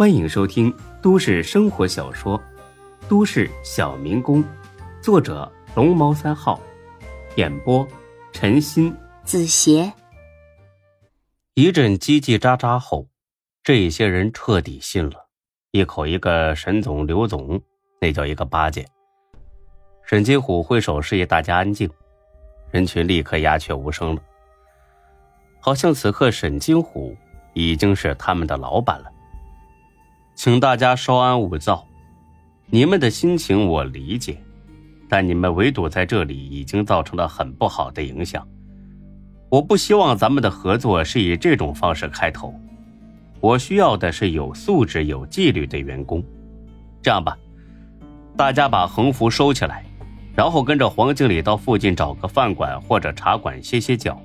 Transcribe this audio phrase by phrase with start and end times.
[0.00, 2.38] 欢迎收听都市生活小说
[3.06, 4.42] 《都市小民工》，
[5.02, 6.58] 作者龙猫三号，
[7.36, 7.86] 演播
[8.32, 9.92] 陈鑫、子邪。
[11.52, 13.06] 一阵叽叽喳喳后，
[13.62, 15.28] 这些人彻底信了，
[15.70, 17.60] 一口一个沈总、刘总，
[18.00, 18.82] 那叫一个巴结。
[20.02, 21.86] 沈金虎挥手示意大家安静，
[22.70, 24.22] 人群立刻鸦雀无声了，
[25.60, 27.14] 好像此刻沈金虎
[27.52, 29.12] 已经是他们的老板了。
[30.42, 31.86] 请大家稍安勿躁，
[32.70, 34.38] 你们的心情我理解，
[35.06, 38.48] 但你们围堵在这里已经造成了很不好的影响。
[39.50, 42.58] 我不希望咱们的合作是以这种方式开头，
[43.38, 46.24] 我需要的是有素质、有纪律的员工。
[47.02, 47.36] 这样吧，
[48.34, 49.84] 大家把横幅收起来，
[50.34, 54.18] 然后跟着黄经理到附近找个饭馆或者茶馆歇歇脚，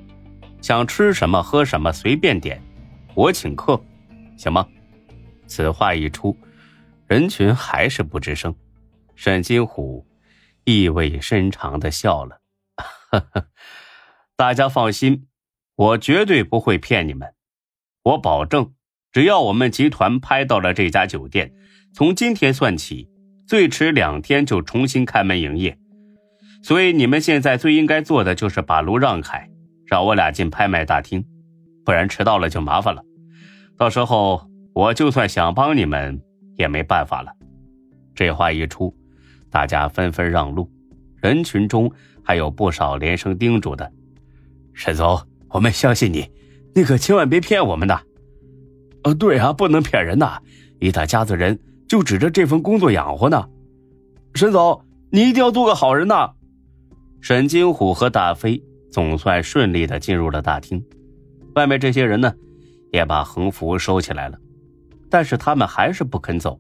[0.61, 2.61] 想吃什么喝什么随便点，
[3.15, 3.77] 我请客，
[4.37, 4.65] 行吗？
[5.47, 6.37] 此话一出，
[7.07, 8.55] 人群还是不吱声。
[9.15, 10.05] 沈金虎
[10.65, 12.41] 意味深长的笑了
[14.35, 15.27] ：“大家放心，
[15.75, 17.33] 我绝对不会骗你们。
[18.03, 18.73] 我保证，
[19.11, 21.53] 只要我们集团拍到了这家酒店，
[21.93, 23.09] 从今天算起，
[23.47, 25.77] 最迟两天就重新开门营业。
[26.63, 29.49] 所以你们现在最应该做的就是把路让开，
[29.85, 31.25] 让我俩进拍卖大厅，
[31.85, 33.03] 不然迟到了就麻烦了。
[33.77, 36.21] 到时候……”我就算想帮你们，
[36.57, 37.31] 也没办法了。
[38.13, 38.93] 这话一出，
[39.49, 40.69] 大家纷纷让路，
[41.21, 41.89] 人群中
[42.21, 43.89] 还有不少连声叮嘱的
[44.75, 46.29] ：“沈总，我们相信你，
[46.73, 48.01] 你可千万别骗我们呐
[49.03, 50.39] ！”“呃，对啊，不能骗人呐，
[50.81, 53.47] 一大家子人就指着这份工作养活呢。
[54.35, 56.33] ”“沈总，你一定要做个好人呐！”
[57.23, 60.83] 沈金虎和大飞总算顺利的进入了大厅，
[61.55, 62.33] 外面这些人呢，
[62.91, 64.37] 也把横幅收起来了。
[65.15, 66.59] 但是他们还是不肯走，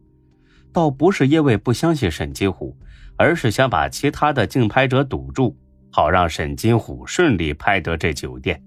[0.71, 2.73] 倒不是因为不相信沈金虎，
[3.17, 5.53] 而是想把其他的竞拍者堵住，
[5.91, 8.63] 好让沈金虎顺利拍得这酒店。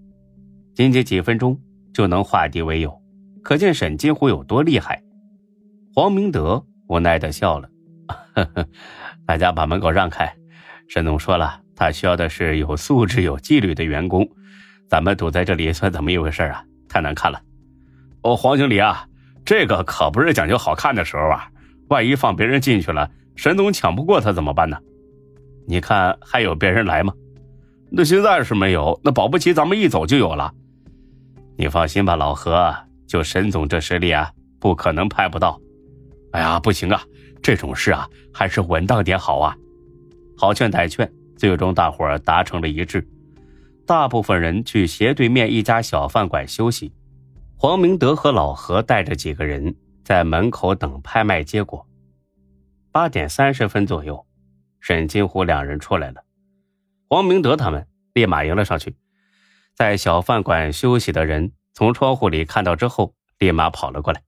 [0.74, 1.58] 仅仅几分钟
[1.94, 3.00] 就能化敌为友，
[3.42, 5.02] 可见沈金虎有多厉害。
[5.94, 7.66] 黄明德无奈的笑了：“，
[9.24, 10.30] 大家把门口让开。
[10.86, 14.28] 沈总说了，他需要的是有素质、有纪律的员工。
[14.86, 16.62] 咱们堵在这里算怎么一回事啊？
[16.90, 17.40] 太难看了。”
[18.20, 19.06] 哦，黄经理啊。
[19.48, 21.48] 这个可不是讲究好看的时候啊！
[21.88, 24.76] 万一放别人进去了，沈总抢不过他怎么办呢？
[25.66, 27.14] 你看还有别人来吗？
[27.90, 30.52] 那现在是没有，那保不齐咱们一走就有了。
[31.56, 32.76] 你放心吧，老何，
[33.06, 35.58] 就沈总这实力啊，不可能拍不到。
[36.32, 37.00] 哎呀，不行啊，
[37.42, 39.56] 这种事啊，还是稳当点好啊！
[40.36, 43.02] 好劝歹劝，最终大伙儿达成了一致，
[43.86, 46.92] 大部分人去斜对面一家小饭馆休息。
[47.60, 49.74] 黄明德和老何带着几个人
[50.04, 51.84] 在门口等拍卖结果。
[52.92, 54.24] 八点三十分左右，
[54.78, 56.24] 沈金虎两人出来了。
[57.08, 58.96] 黄明德他们立马迎了上去。
[59.74, 64.22] 在小饭馆休息的人从窗户里看到之后，立马跑了过来：“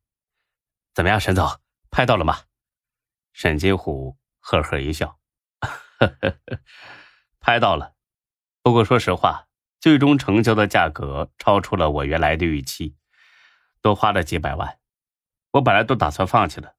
[0.93, 1.47] 怎么样，沈总，
[1.89, 2.37] 拍到了吗？”
[3.33, 5.19] 沈金虎呵呵一笑
[5.63, 5.69] ：“呵
[6.01, 6.59] 呵呵，
[7.39, 7.95] 拍到了。
[8.65, 9.47] 不过说实话，
[9.79, 12.97] 最终成交的价格超出了我原来的预期。”
[13.83, 14.79] 多花了几百万，
[15.53, 16.75] 我本来都打算放弃了，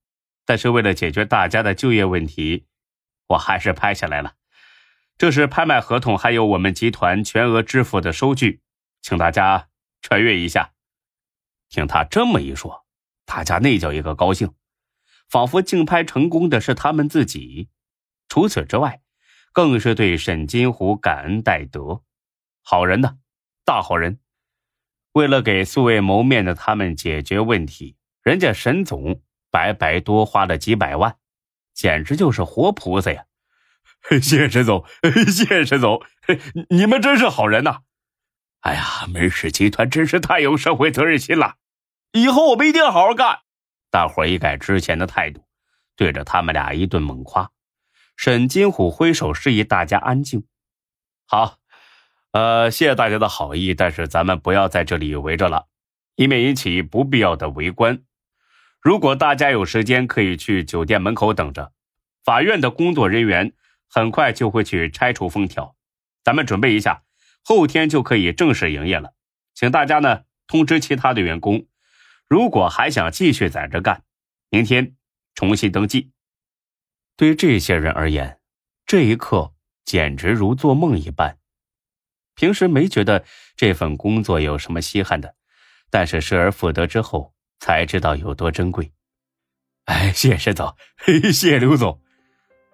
[0.46, 2.68] 但是为了解决大家的就业问题，
[3.28, 4.36] 我还是拍下来了。
[5.18, 8.62] 这是拍卖合同，还有我们集团全额支付的收据，
[9.02, 9.70] 请大家
[10.02, 10.74] 传阅一下。
[11.70, 12.86] 听他这么一说，
[13.26, 14.54] 大家那叫一个高兴，
[15.30, 17.70] 仿佛竞拍成功的是他们自己。
[18.30, 19.02] 除此之外，
[19.52, 22.04] 更是对沈金虎感恩戴德，
[22.64, 23.18] 好人呢，
[23.66, 24.21] 大好人。
[25.14, 31.18] 为了给素未谋面的他们解决问题，人家沈总白白多花了几百万，
[31.74, 33.26] 简直就是活菩萨呀！
[34.10, 34.86] 谢谢沈总，
[35.32, 36.02] 谢谢沈总，
[36.70, 37.80] 你们真是好人呐！
[38.62, 41.56] 哎呀，门氏集团真是太有社会责任心了，
[42.14, 43.40] 以后我们一定好好干。
[43.90, 45.46] 大伙一改之前的态度，
[45.96, 47.52] 对着他们俩一顿猛夸。
[48.16, 50.46] 沈金虎挥手示意大家安静。
[51.26, 51.61] 好。
[52.32, 55.68] 呃，谢谢大家的好意，但是咱们不要在这里围着了，
[56.16, 58.04] 以免引起不必要的围观。
[58.80, 61.74] 如果大家有时间，可以去酒店门口等着，
[62.24, 63.52] 法院的工作人员
[63.90, 65.76] 很快就会去拆除封条，
[66.24, 67.04] 咱们准备一下，
[67.44, 69.14] 后天就可以正式营业了。
[69.54, 71.68] 请大家呢通知其他的员工，
[72.30, 74.04] 如果还想继续在这干，
[74.50, 74.96] 明天
[75.36, 76.12] 重新登记。
[77.18, 78.40] 对于这些人而言，
[78.86, 79.54] 这一刻
[79.84, 81.38] 简直如做梦一般。
[82.42, 83.24] 平时没觉得
[83.56, 85.36] 这份工作有什么稀罕的，
[85.92, 88.92] 但是失而复得之后才知道有多珍贵。
[89.86, 92.02] 哎，谢谢沈总，谢谢刘总。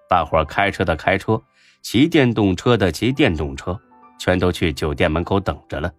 [0.08, 1.44] 大伙开车的开车，
[1.82, 3.78] 骑电动车的骑电动车，
[4.18, 5.94] 全都去酒店门口等着了。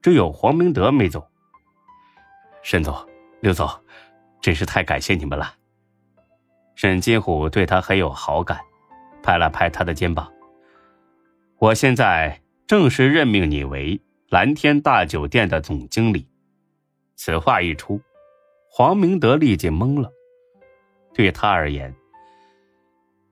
[0.00, 1.22] 只有黄明德没走。
[2.62, 2.96] 沈总、
[3.42, 3.68] 刘总，
[4.40, 5.52] 真是太感谢你们了。
[6.76, 8.58] 沈金虎对他很有好感，
[9.22, 10.32] 拍了拍他的肩膀。
[11.58, 16.26] 我现在正式任命你为蓝天大酒店的总经理。
[17.14, 18.00] 此话一出，
[18.68, 20.10] 黄明德立即懵了。
[21.14, 21.94] 对他而言，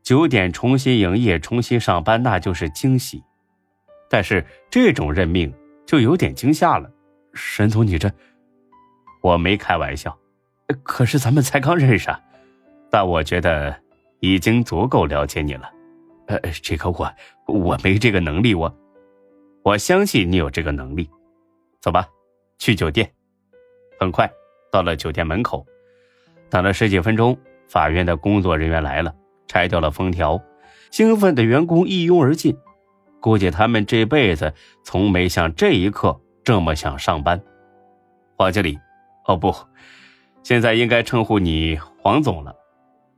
[0.05, 3.19] 九点重新营业、重新上班，那就是惊喜；
[4.09, 5.53] 但是这种任命
[5.85, 6.89] 就有点惊吓了。
[7.35, 8.09] 沈总，你这……
[9.21, 10.17] 我没开玩笑，
[10.85, 12.09] 可是咱们才刚认识，
[12.89, 13.75] 但我觉得
[14.21, 15.69] 已经足够了解你了。
[16.27, 17.13] 呃，这个我
[17.49, 18.73] 我没这个能力，我
[19.64, 21.08] 我相信你有这个能力。
[21.81, 22.06] 走吧，
[22.58, 23.11] 去酒店。
[23.99, 24.31] 很快
[24.70, 25.64] 到了酒店门口，
[26.50, 27.37] 等了十几分钟。
[27.66, 29.12] 法院的工作人员来了，
[29.49, 30.38] 拆掉了封条，
[30.90, 32.55] 兴奋的员工一拥而进。
[33.20, 34.52] 估计他们这辈子
[34.84, 37.43] 从没像这一刻这么想上班。
[38.37, 38.78] 黄经理，
[39.25, 39.55] 哦不，
[40.43, 42.55] 现在应该称呼你黄总了。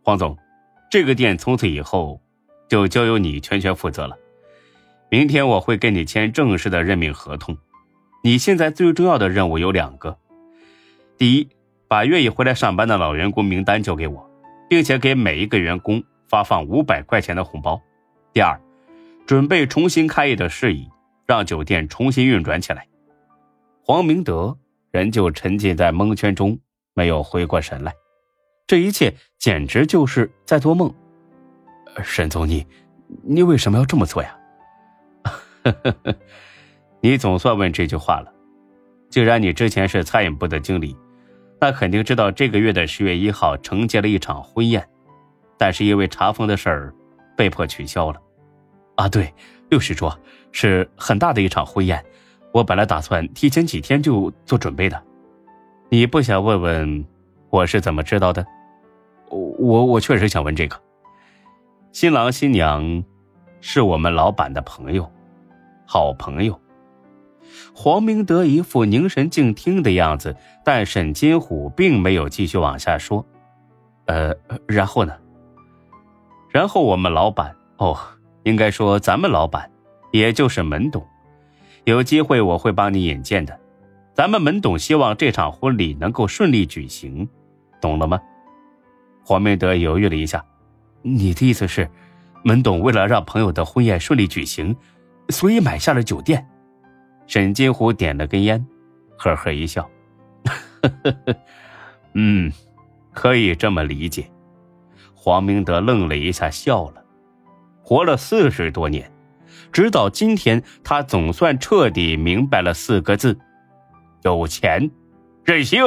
[0.04, 0.38] 黄总，
[0.88, 2.20] 这个店从此以后
[2.69, 4.16] 就交由你全权负责了。
[5.11, 7.56] 明天我会跟你签正式的任命合同。
[8.23, 10.19] 你现在最重要的任务有两个：
[11.17, 11.49] 第一，
[11.88, 14.26] 把愿意回来上班的老员工名单交给我。
[14.69, 17.81] 并且给每一个员工发放五百块钱的红包。
[18.32, 18.58] 第二，
[19.26, 20.88] 准备重新开业的事宜，
[21.25, 22.87] 让酒店重新运转起来。
[23.85, 24.56] 黄明德
[24.91, 26.58] 仍旧沉浸在蒙圈中，
[26.94, 27.94] 没有回过神来。
[28.67, 30.93] 这一切简直就是在做梦。
[32.03, 32.67] 沈总，你，
[33.23, 34.37] 你为什么要这么做呀？
[35.71, 36.15] 呵呵呵
[37.01, 38.33] 你总算问这句话了。
[39.11, 40.97] 既然你之前是餐饮部的经理。
[41.59, 44.87] 那肯定知道这个月的十月一号承接了一场婚宴，
[45.57, 46.95] 但是因为查封的事儿，
[47.35, 48.21] 被迫取消了。
[48.97, 49.33] 啊，对，
[49.71, 50.15] 六十桌
[50.53, 52.05] 是很大的一场婚宴，
[52.53, 55.03] 我本来打算提前几天就做准备的。
[55.89, 57.07] 你不想问问
[57.49, 58.47] 我是怎么知道的？
[59.31, 60.79] 我我确实想问这个。
[61.91, 63.03] 新郎新娘
[63.63, 65.11] 是我们老板的朋友，
[65.87, 66.61] 好朋友。
[67.75, 73.25] 黄明德一副凝神静听的样子，但沈金虎并没有继续往下说。
[74.06, 74.35] 呃，
[74.67, 75.15] 然后呢？
[76.50, 77.99] 然后我们老板哦，
[78.44, 79.71] 应该说咱们老板，
[80.12, 81.06] 也就是门董，
[81.85, 83.59] 有机会我会帮你引荐的。
[84.15, 87.29] 咱们门董希望这场婚礼能够顺利举行，
[87.81, 88.21] 懂了吗？
[89.25, 90.43] 黄明德犹豫了一下，
[91.03, 91.91] 你的意思是，
[92.43, 94.75] 门董为了让朋友的婚宴顺利举行，
[95.28, 96.46] 所以买下了酒店？
[97.26, 98.64] 沈金虎点了根烟，
[99.19, 99.82] 呵呵一笑，
[100.44, 101.37] 呵呵呵，
[102.14, 102.52] 嗯，
[103.12, 104.31] 可以这么理解。
[105.14, 107.05] 黄明德愣了一下，笑了。
[107.82, 109.11] 活了四十多年，
[109.73, 113.37] 直到今天，他总算彻底明白了四个字：
[114.22, 114.88] 有钱
[115.44, 115.82] 任性。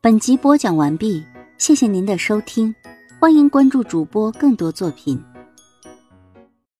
[0.00, 1.22] 本集播讲完毕，
[1.58, 2.74] 谢谢您的收听，
[3.20, 5.22] 欢迎关注主播更多作品。